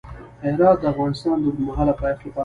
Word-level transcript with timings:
هرات 0.43 0.77
د 0.81 0.83
افغانستان 0.93 1.35
د 1.39 1.43
اوږدمهاله 1.45 1.93
پایښت 1.99 2.21
لپاره 2.21 2.29
مهم 2.29 2.29
رول 2.29 2.29
لري. 2.29 2.39